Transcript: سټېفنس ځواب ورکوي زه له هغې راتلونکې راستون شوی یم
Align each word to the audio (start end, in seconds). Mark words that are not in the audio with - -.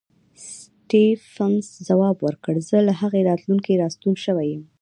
سټېفنس 0.49 1.65
ځواب 1.87 2.17
ورکوي 2.27 2.61
زه 2.69 2.77
له 2.87 2.93
هغې 3.01 3.21
راتلونکې 3.29 3.79
راستون 3.83 4.13
شوی 4.25 4.47
یم 4.53 4.63